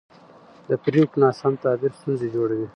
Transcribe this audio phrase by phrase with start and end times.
[0.69, 2.67] د پرېکړو ناسم تعبیر ستونزې جوړوي